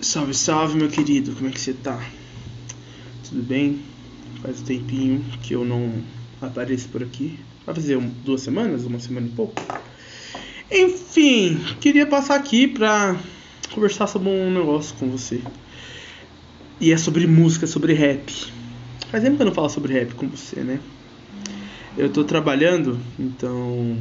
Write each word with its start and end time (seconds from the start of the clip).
Salve, 0.00 0.32
salve, 0.32 0.76
meu 0.76 0.88
querido, 0.88 1.32
como 1.34 1.48
é 1.48 1.52
que 1.52 1.60
você 1.60 1.72
tá? 1.72 2.00
Tudo 3.28 3.42
bem? 3.42 3.82
Faz 4.40 4.60
um 4.60 4.64
tempinho 4.64 5.24
que 5.42 5.56
eu 5.56 5.64
não 5.64 5.92
apareço 6.40 6.88
por 6.88 7.02
aqui. 7.02 7.36
Vai 7.66 7.74
fazer 7.74 7.96
um, 7.96 8.08
duas 8.24 8.42
semanas, 8.42 8.84
uma 8.84 9.00
semana 9.00 9.26
e 9.26 9.30
pouco. 9.30 9.60
Enfim, 10.70 11.58
queria 11.80 12.06
passar 12.06 12.36
aqui 12.36 12.68
pra 12.68 13.20
conversar 13.74 14.06
sobre 14.06 14.28
um 14.28 14.52
negócio 14.52 14.94
com 14.94 15.10
você. 15.10 15.42
E 16.80 16.92
é 16.92 16.96
sobre 16.96 17.26
música, 17.26 17.66
sobre 17.66 17.92
rap. 17.92 18.32
Faz 19.10 19.24
tempo 19.24 19.36
que 19.36 19.42
eu 19.42 19.46
não 19.46 19.54
falo 19.54 19.68
sobre 19.68 19.94
rap 19.94 20.14
com 20.14 20.28
você, 20.28 20.60
né? 20.60 20.78
Eu 21.96 22.08
tô 22.08 22.22
trabalhando, 22.22 23.00
então. 23.18 23.98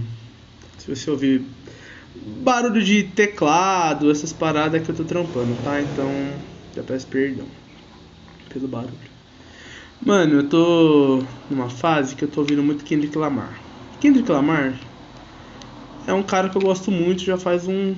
Se 0.77 0.95
você 0.95 1.09
ouvir 1.09 1.41
barulho 2.25 2.83
de 2.83 3.03
teclado, 3.03 4.11
essas 4.11 4.33
paradas 4.33 4.81
que 4.81 4.91
eu 4.91 4.95
tô 4.95 5.03
trampando, 5.03 5.55
tá? 5.55 5.81
Então, 5.81 6.11
já 6.75 6.83
peço 6.83 7.07
perdão 7.07 7.47
pelo 8.49 8.67
barulho. 8.67 9.17
Mano, 10.03 10.35
eu 10.35 10.49
tô 10.49 11.23
numa 11.49 11.69
fase 11.69 12.15
que 12.15 12.23
eu 12.23 12.27
tô 12.27 12.41
ouvindo 12.41 12.63
muito 12.63 12.83
Kendrick 12.83 13.17
Lamar. 13.17 13.59
Kendrick 13.99 14.31
Lamar 14.31 14.79
é 16.05 16.13
um 16.13 16.23
cara 16.23 16.49
que 16.49 16.57
eu 16.57 16.61
gosto 16.61 16.91
muito 16.91 17.23
já 17.23 17.37
faz 17.37 17.67
um, 17.67 17.95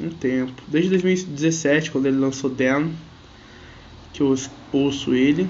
um 0.00 0.10
tempo. 0.10 0.62
Desde 0.66 0.90
2017, 0.90 1.90
quando 1.90 2.06
ele 2.06 2.16
lançou 2.16 2.50
Dan, 2.50 2.90
que 4.12 4.22
eu 4.22 4.34
ouço 4.72 5.14
ele. 5.14 5.48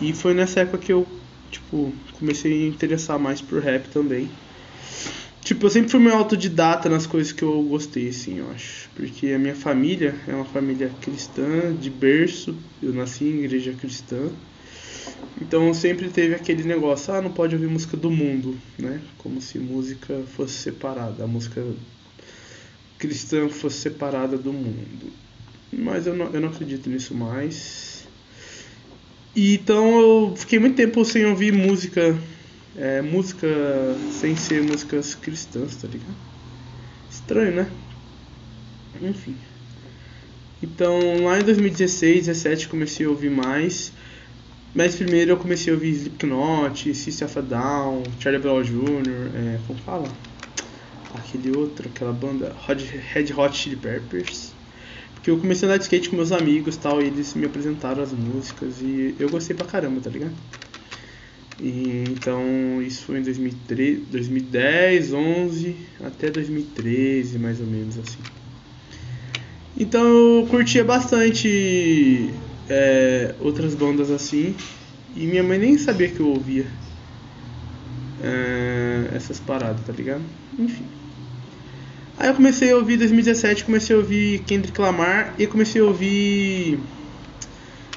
E 0.00 0.12
foi 0.12 0.34
nessa 0.34 0.60
época 0.60 0.78
que 0.78 0.92
eu, 0.92 1.06
tipo, 1.50 1.92
comecei 2.18 2.64
a 2.64 2.68
interessar 2.68 3.18
mais 3.18 3.40
por 3.40 3.62
rap 3.62 3.88
também. 3.88 4.28
Tipo, 5.46 5.66
eu 5.66 5.70
sempre 5.70 5.92
fui 5.92 6.00
meio 6.00 6.16
autodidata 6.16 6.88
nas 6.88 7.06
coisas 7.06 7.30
que 7.30 7.44
eu 7.44 7.62
gostei, 7.62 8.08
assim, 8.08 8.40
eu 8.40 8.50
acho. 8.50 8.90
Porque 8.96 9.28
a 9.28 9.38
minha 9.38 9.54
família 9.54 10.12
é 10.26 10.34
uma 10.34 10.44
família 10.44 10.90
cristã, 11.00 11.72
de 11.72 11.88
berço. 11.88 12.52
Eu 12.82 12.92
nasci 12.92 13.26
em 13.26 13.44
igreja 13.44 13.72
cristã. 13.72 14.28
Então 15.40 15.72
sempre 15.72 16.08
teve 16.08 16.34
aquele 16.34 16.64
negócio, 16.64 17.14
ah, 17.14 17.22
não 17.22 17.30
pode 17.30 17.54
ouvir 17.54 17.68
música 17.68 17.96
do 17.96 18.10
mundo, 18.10 18.58
né? 18.76 19.00
Como 19.18 19.40
se 19.40 19.60
música 19.60 20.20
fosse 20.36 20.54
separada, 20.54 21.22
a 21.22 21.28
música 21.28 21.64
cristã 22.98 23.48
fosse 23.48 23.76
separada 23.76 24.36
do 24.36 24.52
mundo. 24.52 25.12
Mas 25.72 26.08
eu 26.08 26.16
não, 26.16 26.26
eu 26.34 26.40
não 26.40 26.48
acredito 26.48 26.90
nisso 26.90 27.14
mais. 27.14 28.08
E, 29.36 29.54
então 29.54 30.00
eu 30.00 30.34
fiquei 30.34 30.58
muito 30.58 30.74
tempo 30.74 31.04
sem 31.04 31.24
ouvir 31.24 31.52
música 31.52 32.18
é, 32.76 33.00
música 33.00 33.46
sem 34.12 34.36
ser 34.36 34.62
músicas 34.62 35.14
cristãs, 35.14 35.76
tá 35.76 35.88
ligado? 35.88 36.14
Estranho, 37.10 37.52
né? 37.54 37.70
Enfim. 39.00 39.36
Então, 40.62 40.98
lá 41.24 41.38
em 41.38 41.44
2016, 41.44 42.26
2017 42.26 42.68
comecei 42.68 43.06
a 43.06 43.08
ouvir 43.08 43.30
mais. 43.30 43.92
Mas 44.74 44.94
primeiro 44.94 45.32
eu 45.32 45.36
comecei 45.36 45.72
a 45.72 45.74
ouvir 45.76 45.90
Slipknot, 45.90 46.94
System 46.94 47.26
of 47.26 47.38
a 47.38 47.42
Down, 47.42 48.02
Charlie 48.20 48.42
Brown 48.42 48.62
Jr., 48.62 49.30
é, 49.34 49.58
como 49.66 49.78
fala? 49.80 50.08
Aquele 51.14 51.56
outro, 51.56 51.88
aquela 51.88 52.12
banda 52.12 52.54
Red 52.66 53.32
Hot 53.34 53.56
Chili 53.56 53.76
Peppers. 53.76 54.52
Porque 55.14 55.30
eu 55.30 55.38
comecei 55.38 55.66
a 55.66 55.70
andar 55.70 55.78
de 55.78 55.84
skate 55.84 56.10
com 56.10 56.16
meus 56.16 56.30
amigos 56.30 56.76
tal, 56.76 57.00
e 57.00 57.06
eles 57.06 57.32
me 57.34 57.46
apresentaram 57.46 58.02
as 58.02 58.12
músicas 58.12 58.82
e 58.82 59.14
eu 59.18 59.30
gostei 59.30 59.56
pra 59.56 59.64
caramba, 59.66 60.00
tá 60.00 60.10
ligado? 60.10 60.34
E, 61.60 62.04
então 62.10 62.82
isso 62.82 63.04
foi 63.04 63.18
em 63.18 63.22
2003, 63.22 64.08
2010, 64.10 65.12
11 65.12 65.76
até 66.04 66.30
2013 66.30 67.38
mais 67.38 67.60
ou 67.60 67.66
menos 67.66 67.98
assim. 67.98 68.18
Então 69.78 70.04
eu 70.04 70.46
curtia 70.48 70.84
bastante 70.84 72.30
é, 72.68 73.34
outras 73.40 73.74
bandas 73.74 74.10
assim 74.10 74.54
e 75.14 75.26
minha 75.26 75.42
mãe 75.42 75.58
nem 75.58 75.78
sabia 75.78 76.08
que 76.08 76.20
eu 76.20 76.28
ouvia 76.28 76.66
é, 78.22 79.10
essas 79.14 79.40
paradas, 79.40 79.80
tá 79.86 79.92
ligado? 79.92 80.22
Enfim. 80.58 80.84
Aí 82.18 82.28
eu 82.28 82.34
comecei 82.34 82.70
a 82.70 82.76
ouvir 82.76 82.98
2017, 82.98 83.64
comecei 83.64 83.94
a 83.94 83.98
ouvir 83.98 84.40
Kendrick 84.40 84.78
Lamar 84.78 85.34
e 85.38 85.46
comecei 85.46 85.80
a 85.80 85.84
ouvir 85.84 86.78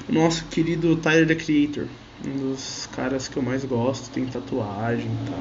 o 0.07 0.13
nosso 0.13 0.45
querido 0.45 0.95
Tyler 0.97 1.28
the 1.28 1.35
Creator 1.35 1.88
um 2.25 2.50
dos 2.50 2.88
caras 2.91 3.28
que 3.28 3.38
eu 3.38 3.44
mais 3.44 3.63
gosto, 3.66 4.09
tem 4.12 4.25
tatuagem 4.25 5.07
e 5.07 5.30
tal. 5.30 5.40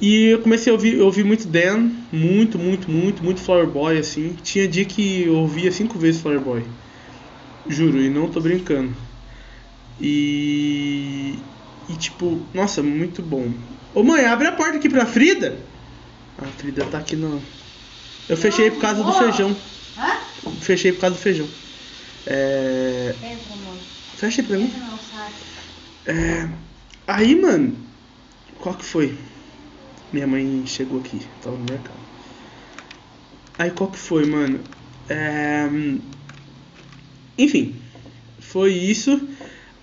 E 0.00 0.26
eu 0.26 0.40
comecei 0.40 0.70
a 0.70 0.74
ouvir, 0.74 0.98
eu 0.98 1.06
ouvi 1.06 1.22
muito 1.24 1.46
Dan, 1.46 1.90
muito, 2.12 2.58
muito, 2.58 2.90
muito, 2.90 3.22
muito 3.22 3.40
Flower 3.40 3.66
Boy, 3.66 3.98
assim. 3.98 4.36
Tinha 4.42 4.68
dia 4.68 4.84
que 4.84 5.22
eu 5.22 5.34
ouvia 5.36 5.70
cinco 5.70 5.98
vezes 5.98 6.20
Flower 6.20 6.40
Boy. 6.40 6.64
Juro, 7.68 8.00
e 8.02 8.10
não 8.10 8.28
tô 8.28 8.40
brincando. 8.40 8.94
E. 10.00 11.38
E 11.88 11.96
tipo, 11.96 12.40
nossa, 12.52 12.82
muito 12.82 13.22
bom. 13.22 13.50
Ô 13.94 14.02
mãe, 14.02 14.24
abre 14.24 14.48
a 14.48 14.52
porta 14.52 14.76
aqui 14.76 14.88
pra 14.88 15.06
Frida. 15.06 15.58
A 16.38 16.46
Frida 16.46 16.84
tá 16.86 16.98
aqui 16.98 17.14
no. 17.14 17.42
Eu 18.28 18.36
fechei 18.36 18.70
por 18.70 18.80
causa 18.80 19.04
do 19.04 19.12
feijão. 19.12 19.56
Hã? 19.96 20.18
Fechei 20.60 20.92
por 20.92 21.00
causa 21.00 21.16
do 21.16 21.22
feijão. 21.22 21.48
É. 22.26 23.14
Entra, 23.22 23.52
amor. 23.52 23.73
Fecha 24.16 24.42
aí 24.42 24.46
pra 24.46 24.58
mim. 24.58 24.70
É, 26.06 26.48
aí, 27.06 27.34
mano, 27.34 27.76
qual 28.58 28.74
que 28.74 28.84
foi? 28.84 29.16
Minha 30.12 30.26
mãe 30.26 30.64
chegou 30.66 31.00
aqui, 31.00 31.26
tava 31.42 31.56
no 31.56 31.64
mercado. 31.64 31.98
Aí 33.58 33.70
qual 33.70 33.90
que 33.90 33.98
foi, 33.98 34.24
mano? 34.26 34.60
É, 35.08 35.68
enfim, 37.38 37.74
foi 38.38 38.72
isso. 38.72 39.28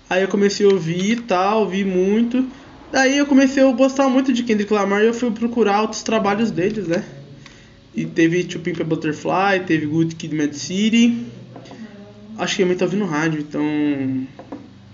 Aí 0.08 0.22
eu 0.22 0.28
comecei 0.28 0.66
a 0.66 0.70
ouvir 0.70 1.12
e 1.12 1.16
tal, 1.16 1.62
ouvi 1.62 1.84
muito. 1.84 2.46
Daí 2.90 3.16
eu 3.16 3.26
comecei 3.26 3.62
a 3.62 3.72
gostar 3.72 4.08
muito 4.08 4.32
de 4.32 4.42
Kendrick 4.42 4.72
Lamar 4.72 5.02
e 5.02 5.06
eu 5.06 5.14
fui 5.14 5.30
procurar 5.30 5.82
outros 5.82 6.02
trabalhos 6.02 6.50
deles, 6.50 6.86
né? 6.86 7.04
E 7.94 8.04
teve 8.06 8.46
a 8.80 8.84
Butterfly, 8.84 9.64
teve 9.66 9.86
Good 9.86 10.16
Kid, 10.16 10.34
Mad 10.34 10.52
City. 10.54 11.26
Acho 12.38 12.56
que 12.56 12.62
a 12.62 12.66
mãe 12.66 12.76
tá 12.76 12.84
ouvindo 12.84 13.04
rádio, 13.04 13.40
então. 13.40 13.62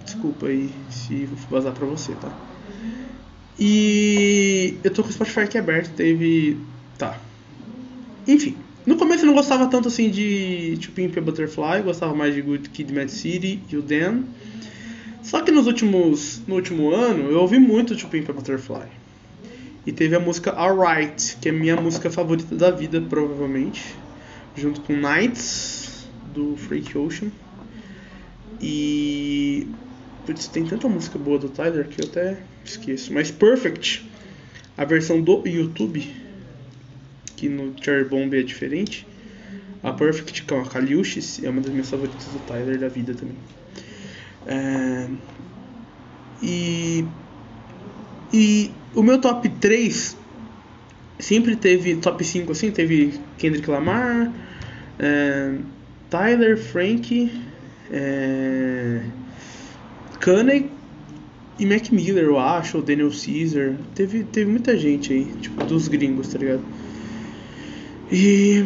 Desculpa 0.04 0.47
aí 0.47 0.71
se 0.91 1.26
vou 1.26 1.38
vazar 1.50 1.72
pra 1.72 1.87
você, 1.87 2.12
tá? 2.15 2.32
E 3.59 4.76
eu 4.84 4.93
tô 4.93 5.03
com 5.03 5.09
o 5.09 5.12
Spotify 5.12 5.41
aqui 5.41 5.59
aberto, 5.59 5.94
teve. 5.94 6.56
Tá. 6.97 7.19
Enfim. 8.27 8.56
No 8.87 8.97
começo 8.97 9.25
eu 9.25 9.27
não 9.27 9.34
gostava 9.34 9.66
tanto 9.66 9.88
assim 9.88 10.09
de 10.09 10.78
To 10.81 10.93
Pimp 10.93 11.19
a 11.19 11.21
Butterfly, 11.21 11.82
gostava 11.84 12.15
mais 12.15 12.34
de 12.34 12.41
Good 12.41 12.71
Kid 12.71 12.94
Mad 12.94 13.09
City 13.09 13.60
e 13.69 13.77
o 13.77 13.82
Dan. 13.82 14.22
Só 15.22 15.43
que 15.43 15.50
nos 15.50 15.66
últimos, 15.66 16.41
no 16.47 16.54
último 16.54 16.94
ano 16.94 17.31
eu 17.31 17.41
ouvi 17.41 17.59
muito 17.59 17.94
To 17.94 18.06
Pimp 18.06 18.31
a 18.31 18.32
Butterfly. 18.32 18.87
E 19.84 19.93
teve 19.93 20.16
a 20.16 20.21
música 20.21 20.53
Alright, 20.53 21.37
que 21.41 21.48
é 21.48 21.53
a 21.53 21.54
minha 21.54 21.77
música 21.77 22.10
favorita 22.10 22.54
da 22.54 22.71
vida, 22.71 23.00
provavelmente. 23.00 23.94
Junto 24.56 24.81
com 24.81 24.94
Nights, 24.94 25.97
do 26.34 26.56
Freak 26.56 26.97
Ocean. 26.97 27.31
E. 28.61 29.66
Putz, 30.27 30.47
tem 30.49 30.65
tanta 30.65 30.89
música 30.89 31.19
boa 31.19 31.39
do 31.39 31.49
Tyler 31.49 31.89
que 31.89 32.03
eu 32.03 32.09
até 32.09 32.39
esqueço. 32.65 33.12
Mas 33.12 33.31
Perfect, 33.31 34.06
a 34.77 34.84
versão 34.84 35.21
do 35.21 35.43
YouTube, 35.47 36.15
que 37.37 37.49
no 37.49 37.75
Cherry 37.83 38.05
Bomb 38.05 38.34
é 38.34 38.43
diferente. 38.43 39.06
A 39.83 39.93
Perfect 39.93 40.43
com 40.43 40.61
a 40.61 40.66
Kaliushis 40.66 41.43
é 41.43 41.49
uma 41.49 41.61
das 41.61 41.71
minhas 41.71 41.89
favoritas 41.89 42.27
do 42.27 42.39
Tyler 42.41 42.78
da 42.78 42.89
vida 42.89 43.15
também. 43.15 43.37
É... 44.47 45.09
E. 46.43 47.05
E 48.31 48.71
o 48.95 49.03
meu 49.03 49.21
top 49.21 49.49
3 49.49 50.16
sempre 51.19 51.56
teve 51.56 51.97
top 51.97 52.22
5 52.25 52.53
assim, 52.53 52.71
teve 52.71 53.19
Kendrick 53.39 53.69
Lamar, 53.69 54.33
é, 54.99 55.55
Tyler, 56.10 56.57
Frank, 56.57 57.31
é... 57.91 59.01
Kanye 60.21 60.71
e 61.59 61.66
Mac 61.66 61.91
Miller, 61.91 62.25
eu 62.25 62.39
acho, 62.39 62.77
ou 62.78 62.83
Daniel 62.83 63.10
Caesar. 63.10 63.75
Teve, 63.95 64.25
teve 64.25 64.51
muita 64.51 64.77
gente 64.77 65.13
aí, 65.13 65.25
tipo, 65.41 65.65
dos 65.65 65.89
gringos, 65.89 66.28
tá 66.28 66.39
ligado? 66.39 66.63
E. 68.10 68.65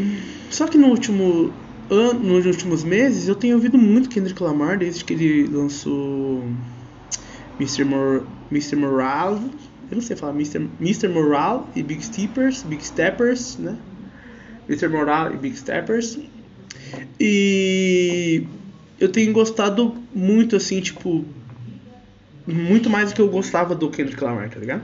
Só 0.50 0.66
que 0.66 0.76
no 0.76 0.88
último 0.88 1.52
ano, 1.90 2.20
nos 2.20 2.46
últimos 2.46 2.84
meses, 2.84 3.28
eu 3.28 3.34
tenho 3.34 3.54
ouvido 3.54 3.78
muito 3.78 4.08
Kendrick 4.08 4.42
Lamar 4.42 4.78
desde 4.78 5.04
que 5.04 5.14
ele 5.14 5.46
lançou 5.48 6.44
Mr. 7.58 7.84
Mor 7.84 8.26
Mr. 8.50 8.76
Eu 8.76 9.96
não 9.96 10.00
sei 10.02 10.16
falar 10.16 10.32
Mr. 10.32 10.68
Mr. 10.80 11.08
Moral 11.08 11.68
e 11.74 11.82
Big 11.82 12.04
Steppers, 12.04 12.62
Big 12.62 12.84
Steppers, 12.84 13.56
né? 13.56 13.76
Mr. 14.68 14.88
Moral 14.88 15.32
e 15.32 15.36
Big 15.36 15.56
Steppers. 15.56 16.18
E 17.18 18.44
eu 18.98 19.08
tenho 19.08 19.32
gostado 19.32 19.94
muito, 20.14 20.56
assim, 20.56 20.80
tipo. 20.80 21.24
Muito 22.46 22.90
mais 22.90 23.10
do 23.10 23.14
que 23.14 23.20
eu 23.20 23.28
gostava 23.28 23.74
do 23.74 23.88
Kendrick 23.88 24.22
Lamar, 24.22 24.50
tá 24.50 24.58
ligado? 24.58 24.82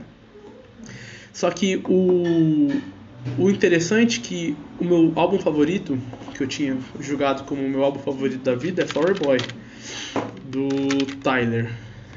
Só 1.33 1.49
que 1.51 1.77
o. 1.87 2.69
o 3.37 3.49
interessante 3.49 4.19
é 4.19 4.23
que 4.23 4.57
o 4.79 4.85
meu 4.85 5.13
álbum 5.15 5.39
favorito, 5.39 5.97
que 6.33 6.41
eu 6.41 6.47
tinha 6.47 6.77
julgado 6.99 7.43
como 7.43 7.61
o 7.61 7.69
meu 7.69 7.83
álbum 7.83 7.99
favorito 7.99 8.43
da 8.43 8.55
vida, 8.55 8.83
é 8.83 8.85
Flower 8.85 9.17
Boy, 9.17 9.37
do 10.45 10.67
Tyler. 11.21 11.69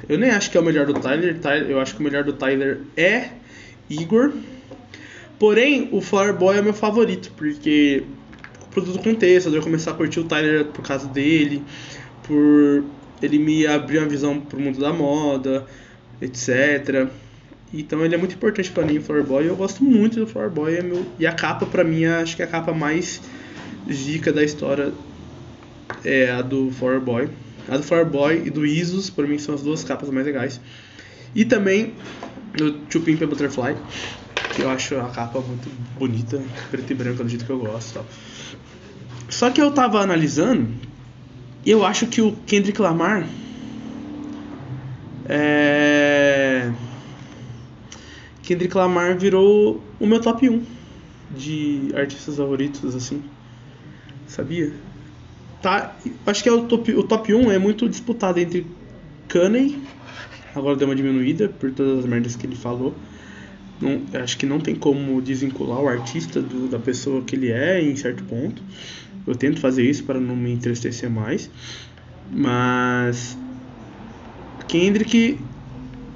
Eu 0.09 0.19
nem 0.19 0.31
acho 0.31 0.51
que 0.51 0.57
é 0.57 0.61
o 0.61 0.65
melhor 0.65 0.87
do 0.87 0.95
Tyler, 0.95 1.39
eu 1.69 1.81
acho 1.81 1.95
que 1.95 2.01
o 2.01 2.05
melhor 2.05 2.25
do 2.25 2.33
Tyler 2.33 2.81
é 2.97 3.31
Igor. 3.89 4.33
Porém, 5.39 5.89
o 5.93 6.01
Flower 6.01 6.35
Boy 6.35 6.59
é 6.59 6.63
meu 6.63 6.75
favorito, 6.75 7.33
porque 7.37 8.05
por 8.73 8.85
todo 8.85 8.97
o 8.97 9.03
contexto, 9.03 9.55
eu 9.55 9.63
começar 9.63 9.93
a 9.93 9.95
curtir 9.95 10.21
o 10.21 10.25
Tyler 10.25 10.65
por 10.67 10.83
causa 10.83 11.07
dele, 11.07 11.63
por 12.23 12.85
ele 13.23 13.39
me 13.39 13.67
abrir 13.67 13.99
uma 13.99 14.09
visão 14.09 14.41
pro 14.41 14.61
mundo 14.61 14.81
da 14.81 14.93
moda, 14.93 15.67
etc. 16.21 17.09
Então 17.73 18.05
ele 18.05 18.15
é 18.15 18.19
muito 18.19 18.35
importante 18.35 18.71
para 18.71 18.85
mim, 18.85 18.99
o 18.99 19.03
Flower 19.03 19.25
Boy. 19.25 19.49
Eu 19.49 19.57
gosto 19.57 19.83
muito 19.83 20.21
do 20.21 20.27
Flower 20.27 20.51
Boy. 20.51 20.77
É 20.77 20.83
meu... 20.83 21.07
E 21.19 21.27
a 21.27 21.33
capa, 21.33 21.65
para 21.65 21.85
mim, 21.85 22.05
acho 22.05 22.37
que 22.37 22.43
é 22.43 22.45
a 22.45 22.49
capa 22.49 22.73
mais 22.73 23.21
zica 23.91 24.33
da 24.33 24.45
história 24.45 24.93
é 26.05 26.31
a 26.31 26.43
do 26.43 26.71
Flower 26.71 27.01
Boy. 27.01 27.29
A 27.69 27.77
do 27.77 27.83
Flower 27.83 28.07
Boy 28.07 28.43
e 28.47 28.51
do 28.51 28.67
Isus, 28.67 29.09
para 29.09 29.27
mim, 29.27 29.39
são 29.39 29.55
as 29.55 29.63
duas 29.63 29.85
capas 29.85 30.11
mais 30.11 30.27
legais. 30.27 30.61
E 31.35 31.45
também 31.45 31.95
do 32.55 33.01
Pimp 33.01 33.23
Butterfly, 33.23 33.75
que 34.55 34.63
eu 34.63 34.71
acho 34.71 34.97
a 34.97 35.09
capa 35.09 35.41
muito 35.41 35.69
bonita, 35.99 36.43
preto 36.71 36.91
e 36.91 36.95
branco 36.95 37.23
do 37.23 37.29
jeito 37.29 37.45
que 37.45 37.51
eu 37.51 37.59
gosto. 37.59 37.95
Tal. 37.95 38.07
Só 39.29 39.51
que 39.51 39.61
eu 39.61 39.71
tava 39.73 40.01
analisando 40.01 40.69
e 41.65 41.71
eu 41.71 41.85
acho 41.85 42.07
que 42.07 42.21
o 42.21 42.33
Kendrick 42.47 42.81
Lamar 42.81 43.27
é... 45.27 46.71
Kendrick 48.43 48.77
Lamar 48.77 49.17
virou 49.17 49.83
o 49.99 50.07
meu 50.07 50.21
top 50.21 50.49
1 50.49 50.63
de 51.35 51.91
artistas 51.95 52.37
favoritos, 52.37 52.95
assim. 52.95 53.23
Sabia? 54.27 54.73
Tá, 55.63 55.97
acho 56.27 56.43
que 56.43 56.49
é 56.49 56.53
o 56.53 56.65
top, 56.65 56.93
o 56.95 57.03
top 57.05 57.33
1 57.33 57.53
é 57.53 57.59
muito 57.59 57.89
disputado 57.89 58.41
entre 58.41 58.67
Kanye, 59.29 59.81
agora 60.55 60.77
deu 60.77 60.89
uma 60.89 60.97
diminuída 60.97 61.49
por 61.49 61.71
todas 61.71 62.01
as 62.01 62.05
merdas 62.05 62.35
que 62.35 62.47
ele 62.47 62.57
falou. 62.57 62.95
Não, 63.83 64.01
acho 64.23 64.39
que 64.39 64.47
não 64.47 64.61
tem 64.61 64.77
como 64.77 65.21
desvincular 65.21 65.81
o 65.81 65.89
artista 65.89 66.41
do, 66.41 66.69
da 66.69 66.79
pessoa 66.79 67.21
que 67.23 67.35
ele 67.35 67.51
é 67.51 67.83
em 67.83 67.97
certo 67.97 68.23
ponto. 68.25 68.63
Eu 69.27 69.35
tento 69.35 69.59
fazer 69.59 69.83
isso 69.83 70.05
para 70.05 70.21
não 70.21 70.37
me 70.37 70.53
entristecer 70.53 71.11
mais. 71.11 71.51
Mas 72.31 73.37
Kendrick, 74.69 75.39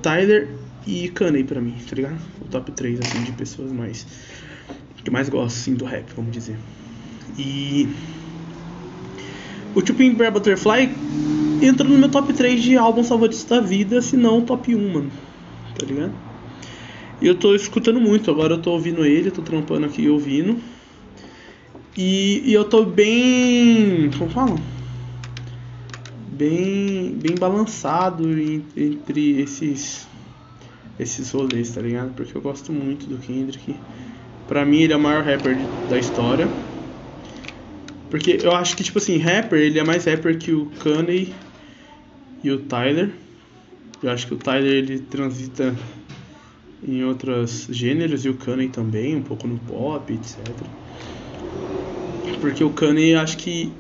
Tyler 0.01 0.49
e 0.87 1.09
Kanye 1.09 1.43
pra 1.43 1.61
mim, 1.61 1.75
tá 1.89 1.97
ligado? 1.97 2.19
O 2.41 2.45
top 2.45 2.71
3 2.71 3.01
assim 3.01 3.25
de 3.25 3.33
pessoas 3.33 3.73
mais 3.73 4.07
que 5.03 5.11
mais 5.11 5.29
gosto 5.29 5.57
assim 5.57 5.75
do 5.75 5.85
rap, 5.85 6.05
vamos 6.15 6.33
dizer. 6.33 6.57
E 7.39 7.89
o 9.75 9.85
Chupin 9.85 10.15
Bear 10.15 10.33
Butterfly 10.33 10.91
entra 11.63 11.87
no 11.87 11.99
meu 11.99 12.09
top 12.09 12.33
3 12.33 12.63
de 12.63 12.77
álbuns 12.77 13.09
favoritos 13.09 13.45
da 13.45 13.61
vida, 13.61 14.01
se 14.01 14.17
não 14.17 14.41
top 14.41 14.75
1, 14.75 14.93
mano. 14.93 15.11
Tá 15.79 15.87
ligado? 15.87 16.26
E 17.21 17.27
eu 17.27 17.39
tô 17.39 17.55
escutando 17.55 18.01
muito, 18.01 18.31
agora 18.31 18.55
eu 18.55 18.63
tô 18.63 18.73
ouvindo 18.73 19.05
ele, 19.05 19.31
tô 19.31 19.43
trampando 19.43 19.87
aqui 19.87 20.09
ouvindo. 20.09 20.61
E, 21.97 22.43
e 22.45 22.53
eu 22.53 22.65
tô 22.65 22.85
bem. 22.85 24.11
Como 24.19 24.31
fala? 24.31 24.61
Bem, 26.33 27.15
bem 27.15 27.35
balançado 27.37 28.29
entre 28.77 29.41
esses 29.41 30.07
esses 30.99 31.31
rolês, 31.31 31.71
tá 31.71 31.81
ligado? 31.81 32.15
Porque 32.15 32.37
eu 32.37 32.41
gosto 32.41 32.73
muito 32.73 33.07
do 33.07 33.19
Kendrick. 33.19 33.81
Pra 34.47 34.65
mim, 34.65 34.81
ele 34.81 34.93
é 34.93 34.97
o 34.97 35.01
maior 35.01 35.25
rapper 35.25 35.67
da 35.89 35.99
história. 35.99 36.51
Porque 38.09 38.39
eu 38.43 38.53
acho 38.53 38.77
que, 38.77 38.85
tipo 38.85 38.99
assim, 38.99 39.19
rapper, 39.19 39.59
ele 39.59 39.79
é 39.79 39.85
mais 39.85 40.05
rapper 40.05 40.39
que 40.39 40.53
o 40.53 40.67
Kanye 40.67 41.35
e 42.43 42.51
o 42.51 42.61
Tyler. 42.61 43.11
Eu 44.03 44.11
acho 44.11 44.27
que 44.27 44.35
o 44.35 44.39
Tyler, 44.39 44.73
ele 44.73 45.01
transita 45.01 45.75
em 46.83 47.05
outros 47.05 47.67
gêneros 47.71 48.25
e 48.25 48.29
o 48.29 48.35
Kanye 48.35 48.69
também, 48.69 49.17
um 49.17 49.23
pouco 49.23 49.47
no 49.47 49.59
pop, 49.59 50.13
etc. 50.13 50.39
Porque 52.41 52.63
o 52.63 52.71
Kanye, 52.71 53.15
acho 53.15 53.37
que 53.39 53.73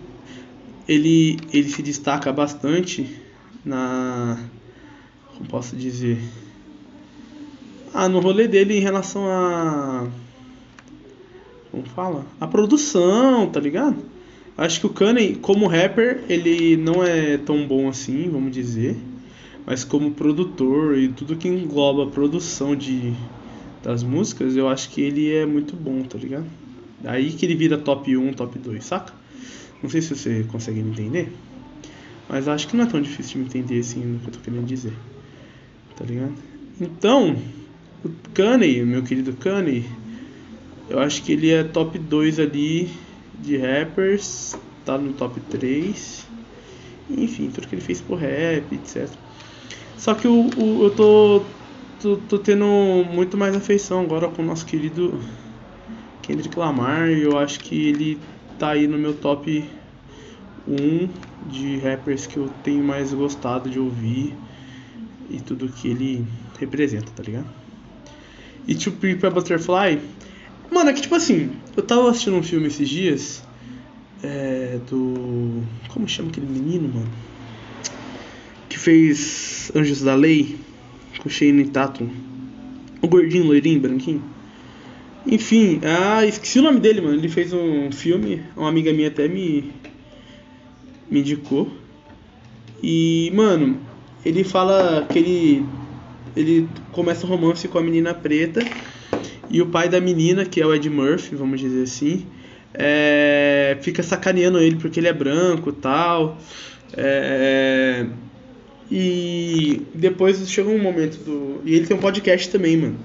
ele, 0.88 1.38
ele 1.52 1.68
se 1.68 1.82
destaca 1.82 2.32
bastante 2.32 3.08
na... 3.64 4.38
Como 5.36 5.48
posso 5.48 5.76
dizer? 5.76 6.18
Ah, 7.92 8.08
no 8.08 8.20
rolê 8.20 8.46
dele 8.46 8.76
em 8.76 8.80
relação 8.80 9.26
a. 9.26 10.06
Como 11.70 11.82
fala? 11.84 12.26
A 12.40 12.46
produção, 12.46 13.48
tá 13.48 13.58
ligado? 13.58 13.96
Acho 14.56 14.80
que 14.80 14.86
o 14.86 14.90
Kanye, 14.90 15.36
como 15.36 15.66
rapper, 15.66 16.24
ele 16.28 16.76
não 16.76 17.04
é 17.04 17.36
tão 17.36 17.66
bom 17.66 17.88
assim, 17.88 18.28
vamos 18.30 18.52
dizer. 18.52 18.96
Mas 19.66 19.82
como 19.82 20.12
produtor 20.12 20.96
e 20.96 21.08
tudo 21.08 21.34
que 21.36 21.48
engloba 21.48 22.04
a 22.04 22.06
produção 22.06 22.76
de, 22.76 23.12
das 23.82 24.04
músicas, 24.04 24.56
eu 24.56 24.68
acho 24.68 24.90
que 24.90 25.00
ele 25.00 25.32
é 25.32 25.44
muito 25.44 25.74
bom, 25.74 26.02
tá 26.04 26.16
ligado? 26.16 26.46
Aí 27.04 27.32
que 27.32 27.44
ele 27.44 27.56
vira 27.56 27.76
top 27.76 28.16
1, 28.16 28.32
top 28.34 28.56
2, 28.60 28.84
saca? 28.84 29.12
Não 29.82 29.90
sei 29.90 30.00
se 30.00 30.14
você 30.14 30.44
consegue 30.44 30.80
me 30.80 30.90
entender. 30.90 31.32
Mas 32.28 32.46
acho 32.46 32.68
que 32.68 32.76
não 32.76 32.84
é 32.84 32.86
tão 32.86 33.02
difícil 33.02 33.32
de 33.32 33.38
me 33.38 33.44
entender 33.46 33.80
assim 33.80 34.04
no 34.04 34.20
que 34.20 34.28
eu 34.28 34.32
tô 34.34 34.38
querendo 34.38 34.64
dizer. 34.64 34.92
Tá 35.96 36.04
ligado? 36.04 36.34
Então, 36.80 37.36
o 38.04 38.10
Kanye, 38.34 38.84
meu 38.84 39.02
querido 39.02 39.32
Kanye, 39.32 39.84
eu 40.88 41.00
acho 41.00 41.22
que 41.24 41.32
ele 41.32 41.50
é 41.50 41.64
top 41.64 41.98
2 41.98 42.38
ali 42.38 42.88
de 43.40 43.56
rappers, 43.56 44.56
tá 44.84 44.96
no 44.96 45.12
top 45.12 45.40
3. 45.40 46.24
Enfim, 47.10 47.50
tudo 47.50 47.66
que 47.66 47.74
ele 47.74 47.82
fez 47.82 48.00
por 48.00 48.18
rap, 48.18 48.72
etc. 48.72 49.08
Só 49.96 50.14
que 50.14 50.28
o, 50.28 50.46
o 50.56 50.84
eu 50.84 50.90
tô, 50.90 51.46
tô, 52.00 52.16
tô, 52.18 52.38
tendo 52.38 52.66
muito 53.10 53.36
mais 53.36 53.54
afeição 53.54 54.02
agora 54.02 54.28
com 54.28 54.42
o 54.42 54.44
nosso 54.44 54.66
querido 54.66 55.20
Kendrick 56.22 56.58
Lamar. 56.58 57.10
E 57.10 57.22
eu 57.22 57.38
acho 57.38 57.60
que 57.60 57.88
ele 57.88 58.20
tá 58.58 58.70
aí 58.70 58.86
no 58.86 58.98
meu 58.98 59.14
top 59.14 59.68
1 60.66 61.08
de 61.46 61.78
rappers 61.78 62.26
que 62.26 62.36
eu 62.38 62.48
tenho 62.48 62.84
mais 62.84 63.12
gostado 63.12 63.70
de 63.70 63.78
ouvir 63.78 64.38
e 65.28 65.40
tudo 65.40 65.68
que 65.68 65.88
ele 65.88 66.26
representa, 66.58 67.10
tá 67.12 67.22
ligado? 67.22 67.48
E 68.66 68.74
To 68.74 68.92
Prepare 68.92 69.32
Butterfly. 69.32 70.00
Mano, 70.70 70.90
é 70.90 70.92
que 70.92 71.00
tipo 71.00 71.14
assim, 71.14 71.52
eu 71.76 71.82
tava 71.82 72.10
assistindo 72.10 72.36
um 72.36 72.42
filme 72.42 72.66
esses 72.66 72.88
dias. 72.88 73.44
É, 74.22 74.78
do. 74.78 75.62
Como 75.88 76.08
chama 76.08 76.30
aquele 76.30 76.46
menino, 76.46 76.88
mano? 76.88 77.12
Que 78.68 78.78
fez 78.78 79.70
Anjos 79.74 80.02
da 80.02 80.14
Lei 80.14 80.56
com 81.18 81.28
Shane 81.28 81.66
Tatum. 81.68 82.08
O 83.00 83.08
gordinho, 83.08 83.44
loirinho, 83.44 83.80
branquinho. 83.80 84.22
Enfim, 85.26 85.80
ah, 85.84 86.24
esqueci 86.24 86.58
o 86.58 86.62
nome 86.62 86.80
dele, 86.80 87.00
mano. 87.00 87.14
Ele 87.14 87.28
fez 87.28 87.52
um 87.52 87.90
filme, 87.90 88.42
uma 88.56 88.68
amiga 88.68 88.92
minha 88.92 89.08
até 89.08 89.26
me, 89.26 89.72
me 91.10 91.20
indicou. 91.20 91.70
E, 92.82 93.32
mano, 93.34 93.80
ele 94.24 94.44
fala 94.44 95.06
que 95.10 95.18
ele 95.18 95.66
ele 96.36 96.68
começa 96.92 97.26
um 97.26 97.30
romance 97.30 97.66
com 97.66 97.78
a 97.78 97.82
menina 97.82 98.12
preta 98.12 98.60
e 99.48 99.62
o 99.62 99.66
pai 99.66 99.88
da 99.88 100.00
menina, 100.00 100.44
que 100.44 100.60
é 100.60 100.66
o 100.66 100.74
Ed 100.74 100.88
Murphy, 100.90 101.34
vamos 101.34 101.60
dizer 101.60 101.84
assim, 101.84 102.26
é, 102.74 103.78
fica 103.80 104.02
sacaneando 104.02 104.58
ele 104.58 104.76
porque 104.76 105.00
ele 105.00 105.08
é 105.08 105.12
branco 105.12 105.72
tal. 105.72 106.38
É, 106.92 108.06
e 108.90 109.82
depois 109.94 110.48
chega 110.48 110.68
um 110.68 110.78
momento 110.78 111.16
do. 111.18 111.60
E 111.64 111.74
ele 111.74 111.86
tem 111.86 111.96
um 111.96 112.00
podcast 112.00 112.50
também, 112.50 112.76
mano. 112.76 112.98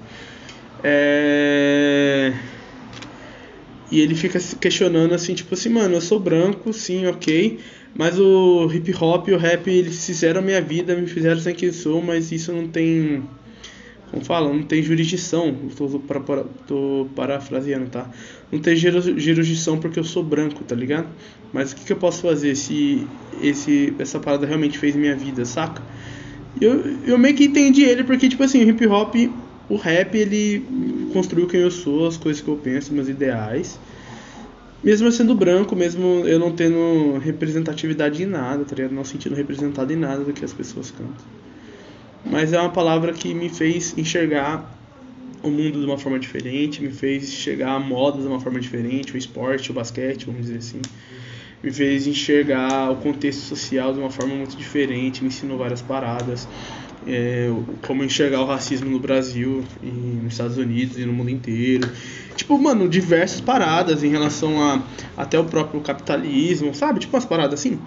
É, 0.84 2.32
e 3.90 4.00
ele 4.00 4.14
fica 4.14 4.40
se 4.40 4.56
questionando 4.56 5.12
assim, 5.14 5.34
tipo 5.34 5.54
assim, 5.54 5.68
mano, 5.68 5.94
eu 5.94 6.00
sou 6.00 6.18
branco, 6.18 6.72
sim, 6.72 7.06
ok. 7.06 7.58
Mas 7.94 8.18
o 8.18 8.70
hip 8.72 8.94
hop 8.98 9.28
e 9.28 9.32
o 9.32 9.38
rap, 9.38 9.68
eles 9.68 10.06
fizeram 10.06 10.40
a 10.40 10.42
minha 10.42 10.62
vida, 10.62 10.96
me 10.96 11.06
fizeram 11.06 11.38
ser 11.38 11.52
quem 11.54 11.70
sou, 11.72 12.00
mas 12.00 12.32
isso 12.32 12.52
não 12.52 12.66
tem. 12.66 13.22
Como 14.12 14.24
fala? 14.24 14.52
Não 14.52 14.62
tem 14.62 14.82
jurisdição. 14.82 15.56
Tô, 15.76 15.98
para, 15.98 16.44
tô 16.68 17.08
parafraseando, 17.16 17.88
tá? 17.90 18.08
Não 18.52 18.60
tem 18.60 18.76
jurisdição 18.76 19.78
porque 19.80 19.98
eu 19.98 20.04
sou 20.04 20.22
branco, 20.22 20.62
tá 20.62 20.76
ligado? 20.76 21.08
Mas 21.52 21.72
o 21.72 21.76
que, 21.76 21.84
que 21.86 21.92
eu 21.92 21.96
posso 21.96 22.22
fazer 22.22 22.54
se 22.54 23.04
esse, 23.42 23.92
essa 23.98 24.20
parada 24.20 24.46
realmente 24.46 24.78
fez 24.78 24.94
minha 24.94 25.16
vida, 25.16 25.44
saca? 25.44 25.82
Eu, 26.60 26.84
eu 27.06 27.18
meio 27.18 27.34
que 27.34 27.44
entendi 27.44 27.82
ele 27.82 28.04
porque, 28.04 28.28
tipo 28.28 28.42
assim, 28.42 28.62
o 28.62 28.68
hip 28.68 28.86
hop, 28.86 29.14
o 29.68 29.76
rap, 29.76 30.14
ele 30.14 30.62
construiu 31.12 31.48
quem 31.48 31.60
eu 31.60 31.70
sou, 31.70 32.06
as 32.06 32.16
coisas 32.16 32.40
que 32.40 32.48
eu 32.48 32.56
penso, 32.56 32.92
meus 32.92 33.08
ideais 33.08 33.80
mesmo 34.82 35.06
eu 35.06 35.12
sendo 35.12 35.34
branco, 35.34 35.76
mesmo 35.76 36.26
eu 36.26 36.38
não 36.40 36.50
tendo 36.50 37.18
representatividade 37.18 38.22
em 38.22 38.26
nada, 38.26 38.64
tá 38.64 38.74
ligado? 38.74 38.92
Não 38.92 39.04
sentindo 39.04 39.34
representado 39.34 39.92
em 39.92 39.96
nada 39.96 40.24
do 40.24 40.32
que 40.32 40.44
as 40.44 40.52
pessoas 40.52 40.90
cantam. 40.90 41.24
Mas 42.32 42.50
é 42.54 42.58
uma 42.58 42.70
palavra 42.70 43.12
que 43.12 43.34
me 43.34 43.50
fez 43.50 43.92
enxergar 43.98 44.74
o 45.42 45.50
mundo 45.50 45.78
de 45.78 45.84
uma 45.84 45.98
forma 45.98 46.18
diferente, 46.18 46.80
me 46.80 46.90
fez 46.90 47.30
chegar 47.30 47.74
a 47.74 47.78
moda 47.78 48.22
de 48.22 48.26
uma 48.26 48.40
forma 48.40 48.58
diferente, 48.58 49.12
o 49.12 49.18
esporte, 49.18 49.70
o 49.70 49.74
basquete, 49.74 50.24
vamos 50.24 50.46
dizer 50.46 50.56
assim. 50.56 50.80
Me 51.62 51.70
fez 51.70 52.06
enxergar 52.06 52.90
o 52.90 52.96
contexto 52.96 53.40
social 53.40 53.92
de 53.92 53.98
uma 53.98 54.08
forma 54.08 54.34
muito 54.34 54.56
diferente, 54.56 55.20
me 55.20 55.28
ensinou 55.28 55.58
várias 55.58 55.82
paradas, 55.82 56.48
é, 57.06 57.50
como 57.86 58.02
enxergar 58.02 58.40
o 58.40 58.46
racismo 58.46 58.88
no 58.88 58.98
Brasil 58.98 59.62
e 59.82 59.90
nos 59.90 60.32
Estados 60.32 60.56
Unidos 60.56 60.96
e 60.96 61.04
no 61.04 61.12
mundo 61.12 61.28
inteiro. 61.28 61.86
Tipo, 62.34 62.58
mano, 62.58 62.88
diversas 62.88 63.42
paradas 63.42 64.02
em 64.02 64.08
relação 64.08 64.58
a 64.58 64.82
até 65.18 65.38
o 65.38 65.44
próprio 65.44 65.82
capitalismo, 65.82 66.74
sabe? 66.74 66.98
Tipo 66.98 67.14
umas 67.14 67.26
paradas 67.26 67.60
assim. 67.60 67.78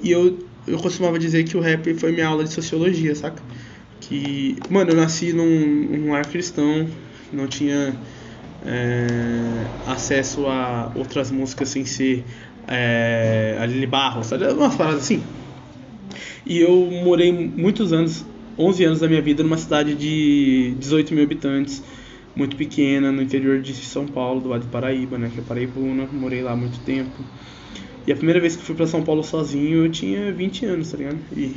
E 0.00 0.12
eu, 0.12 0.38
eu 0.66 0.78
costumava 0.78 1.18
dizer 1.18 1.44
que 1.44 1.56
o 1.56 1.60
rap 1.60 1.94
foi 1.94 2.12
minha 2.12 2.26
aula 2.26 2.44
de 2.44 2.52
sociologia, 2.52 3.14
saca? 3.14 3.42
Que, 4.00 4.56
mano, 4.68 4.90
eu 4.90 4.96
nasci 4.96 5.32
num, 5.32 5.46
num 5.46 6.12
lar 6.12 6.26
cristão, 6.26 6.86
não 7.32 7.46
tinha 7.46 7.94
é, 8.64 9.66
acesso 9.86 10.46
a 10.46 10.92
outras 10.94 11.30
músicas 11.30 11.68
sem 11.68 11.84
ser 11.84 12.24
é, 12.66 13.56
a 13.60 13.66
Lili 13.66 13.86
Barros, 13.86 14.26
sabe? 14.26 14.44
Umas 14.46 14.80
assim. 14.80 15.22
E 16.44 16.58
eu 16.58 16.88
morei 17.04 17.32
muitos 17.32 17.92
anos, 17.92 18.24
11 18.58 18.84
anos 18.84 19.00
da 19.00 19.08
minha 19.08 19.22
vida, 19.22 19.42
numa 19.42 19.58
cidade 19.58 19.94
de 19.94 20.74
18 20.78 21.14
mil 21.14 21.24
habitantes, 21.24 21.82
muito 22.34 22.56
pequena, 22.56 23.10
no 23.10 23.22
interior 23.22 23.60
de 23.60 23.74
São 23.74 24.06
Paulo, 24.06 24.40
do 24.40 24.48
Vale 24.50 24.62
do 24.62 24.68
Paraíba, 24.68 25.18
né? 25.18 25.30
Que 25.32 25.40
é 25.40 25.42
Paraibuna, 25.42 26.06
morei 26.12 26.42
lá 26.42 26.54
muito 26.54 26.78
tempo. 26.80 27.24
E 28.06 28.12
a 28.12 28.16
primeira 28.16 28.40
vez 28.40 28.54
que 28.54 28.62
fui 28.62 28.74
para 28.74 28.86
São 28.86 29.02
Paulo 29.02 29.24
sozinho, 29.24 29.84
eu 29.84 29.90
tinha 29.90 30.32
20 30.32 30.64
anos, 30.64 30.90
tá 30.90 30.96
ligado? 30.96 31.18
E 31.36 31.56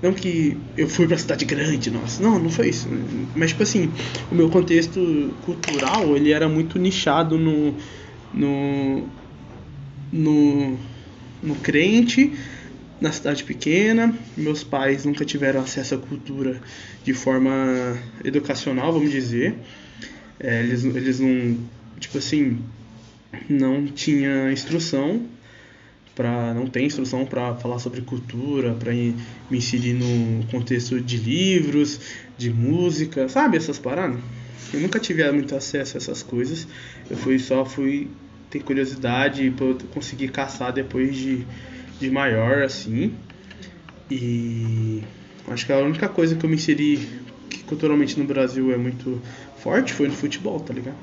não 0.00 0.12
que 0.12 0.56
eu 0.76 0.88
fui 0.88 1.08
pra 1.08 1.18
cidade 1.18 1.44
grande, 1.44 1.90
nossa, 1.90 2.22
não, 2.22 2.38
não 2.38 2.50
foi 2.50 2.68
isso. 2.68 2.88
Mas, 3.34 3.50
tipo 3.50 3.64
assim, 3.64 3.90
o 4.30 4.34
meu 4.34 4.48
contexto 4.48 5.34
cultural, 5.44 6.16
ele 6.16 6.30
era 6.30 6.48
muito 6.48 6.78
nichado 6.78 7.36
no. 7.36 7.74
no. 8.32 9.08
no, 10.12 10.78
no 11.42 11.54
crente, 11.56 12.32
na 13.00 13.10
cidade 13.10 13.42
pequena. 13.42 14.14
Meus 14.36 14.62
pais 14.62 15.04
nunca 15.04 15.24
tiveram 15.24 15.60
acesso 15.60 15.96
à 15.96 15.98
cultura 15.98 16.60
de 17.02 17.12
forma 17.12 17.98
educacional, 18.24 18.92
vamos 18.92 19.10
dizer. 19.10 19.56
É, 20.38 20.60
eles, 20.60 20.84
eles 20.84 21.18
não. 21.18 21.56
Tipo 21.98 22.18
assim, 22.18 22.58
não 23.48 23.86
tinha 23.86 24.52
instrução 24.52 25.26
para 26.14 26.52
não 26.52 26.66
tem 26.66 26.86
instrução 26.86 27.24
para 27.24 27.54
falar 27.54 27.78
sobre 27.78 28.00
cultura, 28.00 28.74
para 28.74 28.92
me 28.92 29.14
inserir 29.52 29.92
no 29.92 30.44
contexto 30.46 31.00
de 31.00 31.16
livros, 31.16 32.00
de 32.36 32.50
música, 32.50 33.28
sabe 33.28 33.56
essas 33.56 33.78
paradas? 33.78 34.18
Eu 34.74 34.80
nunca 34.80 34.98
tive 34.98 35.30
muito 35.30 35.54
acesso 35.54 35.96
a 35.96 35.98
essas 35.98 36.22
coisas. 36.22 36.66
Eu 37.08 37.16
fui 37.16 37.38
só 37.38 37.64
fui 37.64 38.08
ter 38.50 38.60
curiosidade 38.60 39.50
para 39.50 39.74
conseguir 39.92 40.28
caçar 40.28 40.72
depois 40.72 41.16
de, 41.16 41.46
de 42.00 42.10
maior 42.10 42.62
assim. 42.62 43.14
E 44.10 45.02
acho 45.46 45.66
que 45.66 45.72
a 45.72 45.78
única 45.78 46.08
coisa 46.08 46.34
que 46.34 46.44
eu 46.44 46.50
me 46.50 46.56
inseri 46.56 47.08
que 47.48 47.62
culturalmente 47.62 48.18
no 48.18 48.26
Brasil 48.26 48.72
é 48.72 48.76
muito 48.76 49.22
forte 49.58 49.92
foi 49.92 50.08
no 50.08 50.14
futebol, 50.14 50.58
tá 50.60 50.74
ligado? 50.74 50.96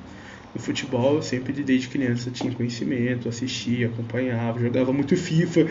No 0.55 0.61
futebol 0.61 1.17
eu 1.17 1.21
sempre 1.21 1.51
desde 1.51 1.89
criança 1.89 2.31
tinha 2.31 2.51
conhecimento, 2.53 3.27
assistia, 3.27 3.87
acompanhava, 3.87 4.57
jogava 4.59 4.93
muito 4.93 5.17
FIFA. 5.17 5.67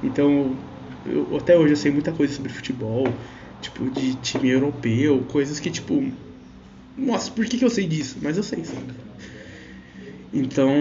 Então, 0.00 0.56
eu, 1.04 1.36
até 1.36 1.58
hoje 1.58 1.72
eu 1.72 1.76
sei 1.76 1.90
muita 1.90 2.12
coisa 2.12 2.32
sobre 2.32 2.52
futebol, 2.52 3.08
tipo 3.60 3.90
de 3.90 4.14
time 4.14 4.48
europeu, 4.50 5.24
coisas 5.28 5.58
que 5.58 5.68
tipo, 5.68 6.00
nossa, 6.96 7.28
por 7.32 7.44
que, 7.44 7.58
que 7.58 7.64
eu 7.64 7.70
sei 7.70 7.88
disso? 7.88 8.18
Mas 8.22 8.36
eu 8.36 8.44
sei, 8.44 8.64
sabe? 8.64 8.92
Então, 10.32 10.72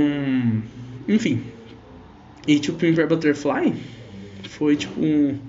enfim. 1.08 1.42
E 2.48 2.60
tipo, 2.60 2.78
Pimper 2.78 3.08
Butterfly 3.08 3.74
foi 4.48 4.76
tipo 4.76 5.02
um, 5.02 5.40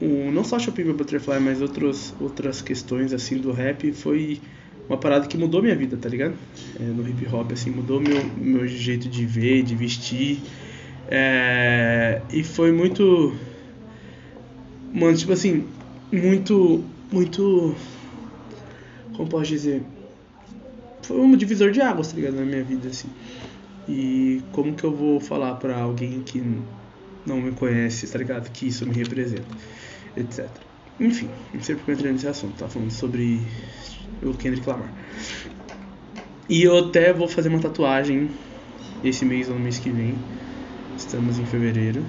um 0.00 0.32
não 0.32 0.44
só 0.44 0.58
Shopping 0.58 0.92
Butterfly, 0.92 1.40
mas 1.40 1.60
outros, 1.60 2.14
outras 2.18 2.62
questões 2.62 3.12
assim 3.12 3.36
do 3.36 3.52
rap 3.52 3.92
foi 3.92 4.40
uma 4.88 4.98
parada 4.98 5.26
que 5.26 5.36
mudou 5.36 5.62
minha 5.62 5.74
vida, 5.74 5.96
tá 5.96 6.08
ligado? 6.08 6.36
É, 6.78 6.82
no 6.84 7.06
hip 7.08 7.26
hop, 7.26 7.52
assim, 7.52 7.70
mudou 7.70 8.00
meu, 8.00 8.24
meu 8.36 8.66
jeito 8.66 9.08
de 9.08 9.26
ver, 9.26 9.62
de 9.62 9.74
vestir. 9.74 10.42
É, 11.08 12.22
e 12.32 12.42
foi 12.44 12.72
muito. 12.72 13.34
Mano, 14.92 15.16
tipo 15.16 15.32
assim, 15.32 15.68
muito. 16.12 16.84
Muito. 17.10 17.74
Como 19.16 19.28
posso 19.28 19.46
dizer? 19.46 19.82
Foi 21.02 21.20
um 21.20 21.36
divisor 21.36 21.70
de 21.70 21.80
águas, 21.80 22.08
tá 22.08 22.16
ligado? 22.16 22.34
Na 22.34 22.44
minha 22.44 22.62
vida, 22.62 22.88
assim. 22.88 23.10
E 23.88 24.42
como 24.50 24.74
que 24.74 24.84
eu 24.84 24.94
vou 24.94 25.20
falar 25.20 25.54
pra 25.56 25.78
alguém 25.78 26.22
que 26.22 26.42
não 27.24 27.40
me 27.40 27.52
conhece, 27.52 28.10
tá 28.10 28.18
ligado? 28.18 28.50
Que 28.50 28.66
isso 28.66 28.86
me 28.86 28.94
representa, 28.94 29.56
etc. 30.16 30.65
Enfim, 30.98 31.28
não 31.52 31.62
sei 31.62 31.74
porque 31.74 31.90
eu 31.90 31.94
entrei 31.94 32.12
nesse 32.12 32.26
assunto, 32.26 32.54
tá 32.56 32.68
falando 32.68 32.90
sobre 32.90 33.40
o 34.22 34.32
Kendrick 34.34 34.66
Lamar. 34.66 34.90
E 36.48 36.62
eu 36.62 36.78
até 36.78 37.12
vou 37.12 37.28
fazer 37.28 37.48
uma 37.48 37.58
tatuagem 37.58 38.30
esse 39.04 39.24
mês 39.24 39.48
ou 39.48 39.54
no 39.54 39.60
mês 39.60 39.78
que 39.78 39.90
vem. 39.90 40.16
Estamos 40.96 41.38
em 41.38 41.44
fevereiro. 41.44 42.02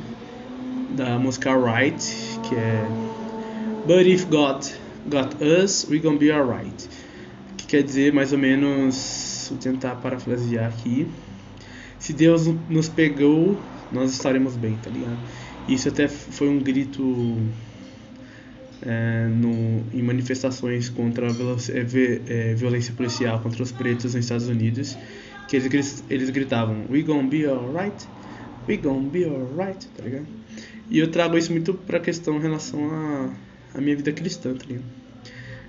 Da 0.95 1.19
música 1.19 1.53
Right, 1.53 2.01
que 2.47 2.55
é 2.55 2.87
But 3.85 4.07
if 4.07 4.25
God 4.25 4.65
got 5.09 5.41
us, 5.41 5.85
we 5.89 5.99
gonna 5.99 6.17
be 6.17 6.31
alright. 6.31 6.89
Que 7.57 7.67
quer 7.67 7.83
dizer 7.83 8.13
mais 8.13 8.31
ou 8.31 8.37
menos, 8.37 9.47
vou 9.49 9.57
tentar 9.57 9.95
parafrasear 9.95 10.67
aqui. 10.67 11.07
Se 11.99 12.13
Deus 12.13 12.47
nos 12.69 12.87
pegou, 12.87 13.59
nós 13.91 14.11
estaremos 14.11 14.55
bem, 14.55 14.77
tá 14.77 14.89
ligado? 14.89 15.19
Isso 15.67 15.89
até 15.89 16.07
foi 16.07 16.47
um 16.47 16.59
grito 16.59 17.37
é, 18.81 19.27
no, 19.27 19.83
em 19.93 20.01
manifestações 20.01 20.89
contra 20.89 21.27
a 21.27 21.31
é, 21.31 22.51
é, 22.51 22.53
violência 22.53 22.93
policial 22.93 23.39
contra 23.39 23.63
os 23.63 23.71
pretos 23.71 24.13
nos 24.13 24.25
Estados 24.25 24.47
Unidos, 24.47 24.97
que 25.47 25.55
eles, 25.55 26.03
eles 26.09 26.29
gritavam 26.29 26.85
We 26.89 27.01
gonna 27.01 27.27
be 27.27 27.45
alright, 27.45 28.07
we 28.67 28.77
gonna 28.77 29.09
be 29.09 29.23
alright, 29.23 29.87
tá 29.95 30.03
ligado? 30.03 30.27
E 30.89 30.99
eu 30.99 31.09
trago 31.09 31.37
isso 31.37 31.51
muito 31.51 31.73
pra 31.73 31.99
questão 31.99 32.37
em 32.37 32.41
relação 32.41 32.89
à 32.89 33.31
a, 33.73 33.77
a, 33.77 33.81
minha 33.81 33.95
vida 33.95 34.11
cristã, 34.11 34.53
tá 34.53 34.65
ligado? 34.65 34.85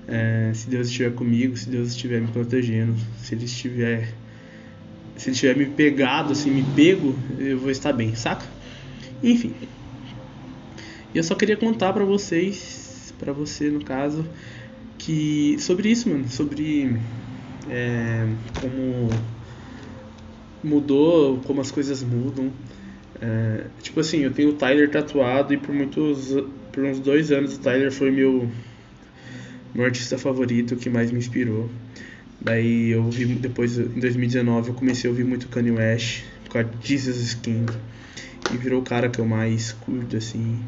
É, 0.07 0.53
se 0.55 0.69
Deus 0.71 0.89
estiver 0.89 1.13
comigo, 1.13 1.57
se 1.57 1.69
Deus 1.69 1.91
estiver 1.91 2.21
me 2.21 2.29
protegendo, 2.29 2.95
se 3.19 3.35
Ele 3.35 3.45
estiver 3.45 4.09
se 5.19 5.31
ele 5.31 5.37
tiver 5.37 5.57
me 5.57 5.67
pegado, 5.67 6.33
assim, 6.33 6.49
me 6.49 6.63
pego, 6.77 7.13
eu 7.41 7.59
vou 7.59 7.73
estar 7.73 7.93
bem, 7.93 8.15
saca? 8.15 8.47
Enfim. 9.21 9.53
Eu 11.13 11.25
só 11.25 11.35
queria 11.35 11.57
contar 11.57 11.93
pra 11.93 12.05
vocês 12.05 12.88
para 13.19 13.33
você, 13.33 13.71
no 13.71 13.85
caso, 13.85 14.25
que 14.99 15.57
sobre 15.59 15.91
isso, 15.91 16.09
mano, 16.09 16.29
sobre 16.29 16.97
é, 17.69 18.27
como 18.61 19.09
mudou, 20.63 21.39
como 21.47 21.61
as 21.61 21.71
coisas 21.71 22.03
mudam. 22.03 22.51
É, 23.21 23.65
tipo 23.83 24.01
assim, 24.01 24.19
eu 24.19 24.33
tenho 24.33 24.51
o 24.51 24.53
Tyler 24.55 24.91
tatuado 24.91 25.53
e 25.53 25.57
por 25.57 25.75
muitos, 25.75 26.35
por 26.73 26.85
uns 26.85 27.01
dois 27.01 27.33
anos 27.33 27.57
o 27.57 27.61
Tyler 27.61 27.93
foi 27.93 28.11
meu 28.11 28.49
meu 29.75 29.85
artista 29.85 30.17
favorito, 30.17 30.77
que 30.77 30.89
mais 30.89 31.11
me 31.11 31.19
inspirou. 31.19 31.69
Daí 32.41 32.91
eu 32.91 33.09
vi 33.11 33.27
depois 33.27 33.79
em 33.79 34.01
2019 34.01 34.69
eu 34.69 34.75
comecei 34.75 35.09
a 35.09 35.11
ouvir 35.11 35.25
muito 35.25 35.49
Kanye 35.49 35.73
West 35.73 36.25
com 36.49 36.59
a 36.59 36.65
Jesus 36.81 37.19
Skin 37.19 37.67
e 38.53 38.57
virou 38.57 38.81
o 38.81 38.85
cara 38.85 39.09
que 39.09 39.19
eu 39.19 39.27
mais 39.27 39.73
curto 39.73 40.17
assim. 40.17 40.59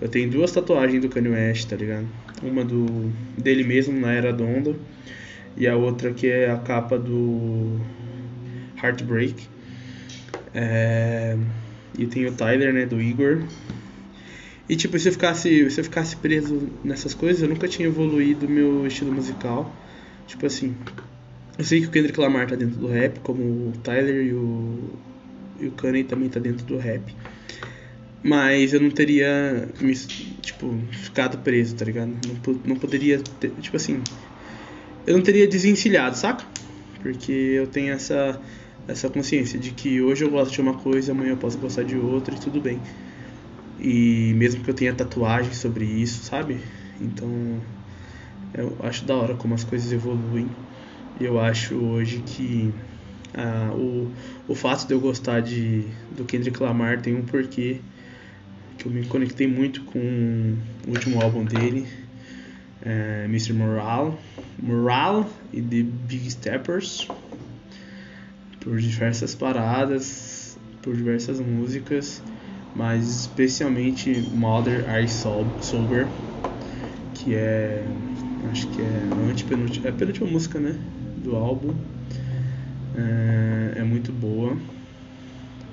Eu 0.00 0.08
tenho 0.08 0.30
duas 0.30 0.52
tatuagens 0.52 1.00
do 1.00 1.08
Kanye 1.08 1.28
West, 1.30 1.68
tá 1.68 1.76
ligado? 1.76 2.06
Uma 2.42 2.64
do 2.64 3.10
dele 3.36 3.64
mesmo 3.64 3.98
na 3.98 4.12
era 4.12 4.32
Donda 4.32 4.76
e 5.56 5.66
a 5.66 5.74
outra 5.74 6.12
que 6.12 6.26
é 6.26 6.50
a 6.50 6.58
capa 6.58 6.98
do 6.98 7.80
Heartbreak. 8.82 9.48
É... 10.54 11.36
E 11.98 12.06
tem 12.06 12.26
o 12.26 12.32
Tyler, 12.32 12.74
né, 12.74 12.84
do 12.84 13.00
Igor. 13.00 13.42
E 14.68 14.76
tipo, 14.76 14.98
se 14.98 15.08
eu 15.08 15.12
ficasse, 15.12 15.70
se 15.70 15.80
eu 15.80 15.84
ficasse 15.84 16.16
preso 16.16 16.68
nessas 16.84 17.14
coisas, 17.14 17.40
eu 17.42 17.48
nunca 17.48 17.66
tinha 17.66 17.88
evoluído 17.88 18.48
meu 18.48 18.86
estilo 18.86 19.12
musical. 19.12 19.74
Tipo 20.26 20.44
assim, 20.44 20.76
eu 21.56 21.64
sei 21.64 21.80
que 21.80 21.86
o 21.86 21.90
Kendrick 21.90 22.18
Lamar 22.20 22.48
tá 22.48 22.56
dentro 22.56 22.78
do 22.78 22.88
rap, 22.88 23.20
como 23.20 23.42
o 23.42 23.72
Tyler 23.82 24.26
e 24.26 24.32
o 24.34 24.90
e 25.58 25.66
o 25.68 25.72
Kanye 25.72 26.04
também 26.04 26.28
tá 26.28 26.38
dentro 26.38 26.66
do 26.66 26.76
rap. 26.76 27.14
Mas 28.26 28.72
eu 28.72 28.80
não 28.80 28.90
teria 28.90 29.68
me, 29.80 29.94
tipo, 30.42 30.78
ficado 30.90 31.38
preso, 31.38 31.76
tá 31.76 31.84
ligado? 31.84 32.08
Não, 32.26 32.54
não 32.64 32.76
poderia 32.76 33.20
ter, 33.20 33.50
tipo 33.60 33.76
assim, 33.76 34.02
eu 35.06 35.14
não 35.16 35.22
teria 35.22 35.46
desencilhado, 35.46 36.16
saca? 36.16 36.44
Porque 37.00 37.32
eu 37.32 37.66
tenho 37.66 37.92
essa 37.92 38.40
essa 38.88 39.10
consciência 39.10 39.58
de 39.58 39.72
que 39.72 40.00
hoje 40.00 40.24
eu 40.24 40.30
gosto 40.30 40.52
de 40.52 40.60
uma 40.60 40.74
coisa, 40.74 41.10
amanhã 41.12 41.32
eu 41.32 41.36
posso 41.36 41.58
gostar 41.58 41.84
de 41.84 41.98
outra 41.98 42.34
e 42.34 42.38
tudo 42.38 42.60
bem. 42.60 42.82
E 43.78 44.32
mesmo 44.36 44.62
que 44.62 44.70
eu 44.70 44.74
tenha 44.74 44.94
tatuagem 44.94 45.52
sobre 45.52 45.84
isso, 45.84 46.24
sabe? 46.24 46.60
Então, 47.00 47.62
Eu 48.54 48.76
acho 48.80 49.04
da 49.04 49.14
hora 49.16 49.34
como 49.36 49.54
as 49.54 49.64
coisas 49.64 49.92
evoluem. 49.92 50.50
Eu 51.18 51.38
acho 51.40 51.76
hoje 51.76 52.22
que 52.22 52.74
ah, 53.34 53.72
o, 53.74 54.12
o 54.48 54.54
fato 54.54 54.86
de 54.86 54.94
eu 54.94 55.00
gostar 55.00 55.40
de, 55.40 55.88
do 56.10 56.24
Kendrick 56.24 56.62
Lamar 56.62 57.00
tem 57.02 57.14
um 57.14 57.24
porquê 57.24 57.80
que 58.78 58.86
eu 58.86 58.92
me 58.92 59.04
conectei 59.06 59.46
muito 59.46 59.82
com 59.84 60.56
o 60.86 60.90
último 60.90 61.20
álbum 61.20 61.44
dele, 61.44 61.86
é, 62.82 63.24
Mr. 63.24 63.52
Morale 63.52 65.26
e 65.52 65.60
The 65.60 65.82
Big 65.82 66.30
Steppers, 66.30 67.08
por 68.60 68.78
diversas 68.78 69.34
paradas, 69.34 70.58
por 70.82 70.96
diversas 70.96 71.40
músicas, 71.40 72.22
mas 72.74 73.08
especialmente 73.08 74.10
Mother 74.34 74.84
I 75.02 75.08
Sober, 75.08 76.08
que 77.14 77.34
é 77.34 77.86
acho 78.50 78.68
que 78.68 78.82
é 78.82 78.86
a 78.86 79.30
antepenúltima, 79.30 79.86
é 79.86 79.90
a 79.90 79.92
penúltima 79.92 80.30
música, 80.30 80.60
né, 80.60 80.74
do 81.24 81.34
álbum. 81.34 81.74
É, 82.94 83.80
é 83.80 83.84
muito 83.84 84.10
boa 84.12 84.56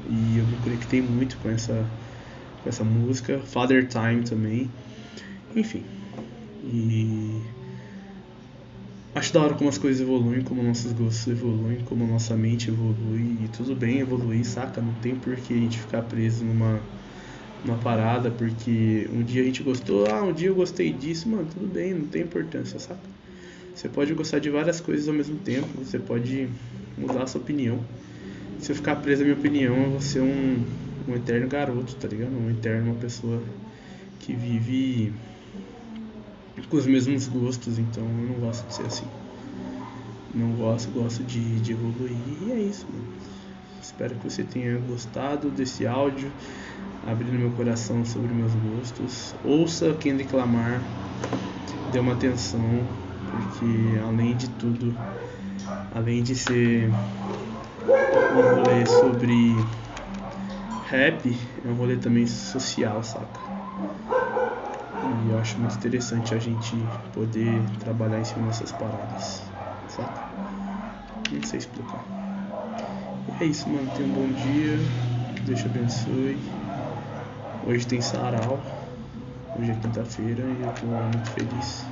e 0.10 0.38
eu 0.38 0.46
me 0.46 0.58
conectei 0.58 1.02
muito 1.02 1.38
com 1.38 1.50
essa 1.50 1.90
essa 2.66 2.84
música, 2.84 3.40
Father 3.40 3.88
Time 3.88 4.24
também, 4.24 4.70
enfim. 5.56 5.84
E 6.64 7.42
acho 9.16 9.34
da 9.34 9.42
hora 9.42 9.54
como 9.54 9.70
as 9.70 9.78
coisas 9.78 10.02
evoluem, 10.02 10.42
como 10.42 10.64
nossos 10.64 10.92
gostos 10.94 11.28
evoluem, 11.28 11.80
como 11.86 12.06
nossa 12.08 12.36
mente 12.36 12.70
evolui 12.70 13.38
e 13.44 13.48
tudo 13.50 13.76
bem 13.76 14.00
evoluir, 14.00 14.46
saca? 14.46 14.82
Não 14.82 14.94
tem 14.96 15.16
por 15.16 15.36
que 15.36 15.54
a 15.54 15.58
gente 15.58 15.80
ficar 15.80 16.02
preso 16.04 16.44
numa 16.44 16.80
uma 17.64 17.78
parada 17.78 18.30
porque 18.30 19.08
um 19.14 19.24
dia 19.24 19.42
a 19.42 19.46
gente 19.46 19.64
gostou, 19.64 20.06
ah, 20.08 20.22
um 20.22 20.34
dia 20.34 20.50
eu 20.50 20.56
gostei 20.56 20.92
disso, 20.92 21.30
mano, 21.30 21.48
tudo 21.54 21.66
bem, 21.66 21.94
não 21.94 22.06
tem 22.08 22.24
importância, 22.24 22.78
saca? 22.78 23.00
Você 23.74 23.88
pode 23.88 24.14
gostar 24.14 24.40
de 24.40 24.50
várias 24.50 24.80
coisas 24.82 25.08
ao 25.08 25.14
mesmo 25.14 25.38
tempo, 25.38 25.68
você 25.78 25.98
pode 25.98 26.48
mudar 26.98 27.24
a 27.24 27.28
sua 27.28 27.42
opinião. 27.42 27.80
Se 28.60 28.72
eu 28.72 28.76
ficar 28.76 28.98
preso 28.98 29.22
à 29.22 29.26
minha 29.26 29.38
opinião, 29.38 29.76
eu 29.76 29.90
vou 29.92 30.02
ser 30.02 30.22
um, 30.22 30.64
um 31.08 31.16
eterno 31.16 31.48
garoto, 31.48 31.96
tá 31.96 32.08
ligado? 32.08 32.32
Um 32.32 32.50
eterno, 32.50 32.92
uma 32.92 33.00
pessoa 33.00 33.42
que 34.20 34.34
vive 34.34 35.14
com 36.70 36.78
os 36.78 36.86
mesmos 36.86 37.28
gostos, 37.28 37.78
então 37.78 38.04
eu 38.04 38.30
não 38.30 38.36
gosto 38.36 38.68
de 38.68 38.74
ser 38.74 38.86
assim. 38.86 39.08
Não 40.34 40.52
gosto, 40.54 40.90
gosto 40.92 41.24
de, 41.24 41.60
de 41.60 41.74
evoluir 41.74 42.18
e 42.48 42.52
é 42.52 42.60
isso, 42.60 42.86
mano. 42.92 43.08
Espero 43.82 44.16
que 44.16 44.30
você 44.30 44.44
tenha 44.44 44.78
gostado 44.80 45.50
desse 45.50 45.86
áudio 45.86 46.32
abrindo 47.06 47.38
meu 47.38 47.52
coração 47.52 48.06
sobre 48.06 48.34
meus 48.34 48.54
gostos. 48.56 49.36
Ouça 49.44 49.94
Kendrick 49.94 50.34
Lamar, 50.36 50.82
dê 51.92 52.00
uma 52.00 52.14
atenção, 52.14 52.88
porque 53.30 54.00
além 54.02 54.36
de 54.36 54.50
tudo, 54.52 54.96
além 55.94 56.24
de 56.24 56.36
ser 56.36 56.90
um 56.90 58.56
rolê 58.56 58.86
sobre 58.86 59.56
rap, 60.94 61.26
é 61.64 61.68
um 61.68 61.74
rolê 61.76 61.98
também 61.98 62.28
social, 62.28 63.04
saca? 63.04 63.40
E 65.02 65.30
eu 65.30 65.38
acho 65.40 65.60
muito 65.60 65.76
interessante 65.76 66.34
a 66.36 66.40
gente 66.40 66.88
poder 67.12 67.66
trabalhar 67.80 68.20
em 68.20 68.24
cima 68.24 68.46
dessas 68.46 68.72
paradas, 68.72 69.52
saca? 69.88 70.22
Não 71.32 71.44
sei 71.44 71.58
explicar. 71.60 72.06
É 73.40 73.46
isso, 73.46 73.70
mano. 73.72 73.90
Tenha 73.90 74.08
um 74.08 74.12
bom 74.14 74.32
dia. 74.32 74.78
Deus 75.44 75.60
te 75.60 75.68
abençoe. 75.68 76.38
Hoje 77.64 77.88
tem 77.88 78.02
sarau. 78.02 78.64
Hoje 79.58 79.72
é 79.72 79.76
quinta-feira 79.76 80.52
e 80.52 80.62
eu 80.62 80.74
tô 80.74 80.86
muito 80.88 81.30
feliz. 81.32 81.86